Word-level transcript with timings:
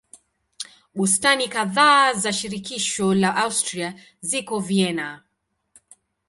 Bustani 0.95 1.47
kadhaa 1.55 2.13
za 2.13 2.33
shirikisho 2.33 3.11
la 3.13 3.35
Austria 3.43 3.93
ziko 4.21 4.59
Vienna. 4.71 5.13